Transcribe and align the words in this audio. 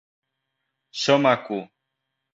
Som 1.01 1.23
aqu 1.33 1.59